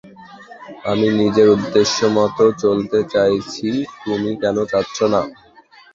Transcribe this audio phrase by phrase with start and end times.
[0.91, 3.67] আমি নিজের উদ্দেশ্যমতো চলতে চাইছি,
[4.03, 5.21] তুমি কেন চাচ্ছো না?